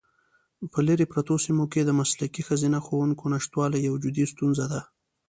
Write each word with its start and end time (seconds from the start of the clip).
په 0.71 0.79
لیرې 0.85 1.05
پرتو 1.11 1.35
سیمو 1.45 1.65
کې 1.71 1.81
د 1.85 1.91
مسلکي 1.99 2.41
ښځینه 2.47 2.77
ښوونکو 2.85 3.31
نشتوالی 3.33 3.79
یوه 3.87 3.99
جدي 4.03 4.25
ستونزه 4.33 4.65
ده. 4.71 4.81